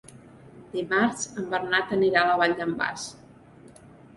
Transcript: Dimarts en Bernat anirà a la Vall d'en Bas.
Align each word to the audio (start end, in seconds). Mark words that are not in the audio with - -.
Dimarts 0.77 1.27
en 1.41 1.45
Bernat 1.53 1.93
anirà 1.99 2.25
a 2.25 2.27
la 2.33 2.41
Vall 2.41 2.59
d'en 2.63 2.75
Bas. 2.81 3.05